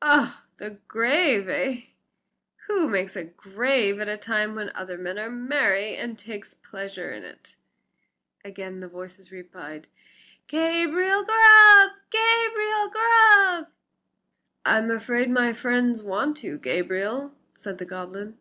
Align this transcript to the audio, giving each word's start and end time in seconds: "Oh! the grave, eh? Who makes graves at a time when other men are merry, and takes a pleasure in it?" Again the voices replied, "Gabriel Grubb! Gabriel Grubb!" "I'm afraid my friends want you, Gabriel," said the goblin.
"Oh! 0.00 0.42
the 0.56 0.78
grave, 0.88 1.46
eh? 1.46 1.88
Who 2.68 2.88
makes 2.88 3.18
graves 3.36 3.98
at 3.98 4.08
a 4.08 4.16
time 4.16 4.54
when 4.54 4.70
other 4.74 4.96
men 4.96 5.18
are 5.18 5.28
merry, 5.28 5.94
and 5.94 6.18
takes 6.18 6.54
a 6.54 6.56
pleasure 6.56 7.12
in 7.12 7.22
it?" 7.22 7.54
Again 8.46 8.80
the 8.80 8.88
voices 8.88 9.30
replied, 9.30 9.88
"Gabriel 10.46 11.22
Grubb! 11.26 11.90
Gabriel 12.08 12.88
Grubb!" 12.88 13.66
"I'm 14.64 14.90
afraid 14.90 15.28
my 15.28 15.52
friends 15.52 16.02
want 16.02 16.42
you, 16.42 16.56
Gabriel," 16.56 17.34
said 17.52 17.76
the 17.76 17.84
goblin. 17.84 18.38